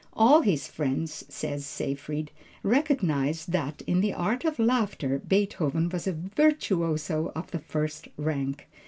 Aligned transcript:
"All 0.13 0.41
his 0.41 0.67
friends," 0.67 1.23
says 1.29 1.63
Seyfried, 1.63 2.31
"recognized 2.63 3.51
that 3.51 3.83
in 3.85 4.01
the 4.01 4.13
art 4.15 4.43
of 4.45 4.57
laughter, 4.57 5.19
Beethoven 5.19 5.89
was 5.89 6.07
a 6.07 6.13
virtuoso 6.13 7.31
of 7.35 7.51
the 7.51 7.59
first 7.59 8.07
rank." 8.17 8.67